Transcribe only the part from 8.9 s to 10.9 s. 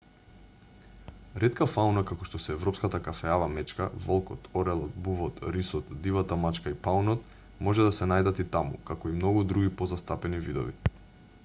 како и многу други позастапени видови